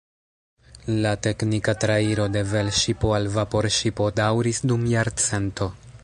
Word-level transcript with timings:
La 1.01 1.09
teknika 1.25 1.75
trairo 1.83 2.25
de 2.35 2.43
velŝipo 2.53 3.11
al 3.17 3.29
vaporŝipo 3.35 4.07
daŭris 4.21 4.63
dum 4.73 4.89
jarcento. 4.95 5.69